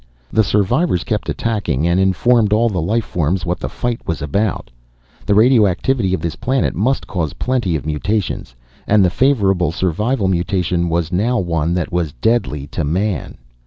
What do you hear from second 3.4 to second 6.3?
what the fight was about. The radioactivity of